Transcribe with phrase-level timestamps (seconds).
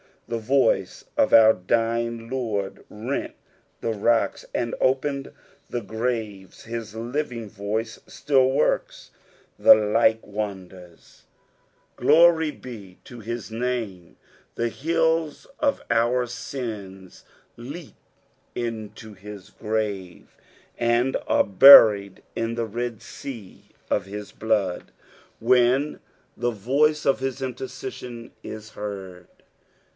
[0.27, 3.35] The voice of our dying Lord rent
[3.81, 5.31] the rocks and opened
[5.69, 9.11] the graves: his living voice still works
[9.59, 11.25] the like wonders.
[11.97, 14.15] Qlory be to his name,
[14.55, 17.23] tbe hills of our rins
[17.57, 17.95] leap
[18.55, 20.79] into his grave, FSALU THE TWEHTT NINTH.
[20.79, 24.93] 35 and are buried in the red sen of his blood,
[25.43, 25.99] vhen
[26.37, 29.27] the voice of hia intemesaion is heard.